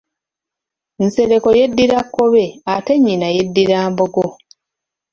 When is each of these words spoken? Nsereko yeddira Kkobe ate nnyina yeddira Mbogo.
Nsereko 1.05 1.49
yeddira 1.57 1.97
Kkobe 2.03 2.45
ate 2.73 2.93
nnyina 2.97 3.27
yeddira 3.35 3.77
Mbogo. 3.91 4.25